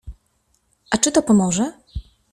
[0.91, 1.73] A czy to pomoże?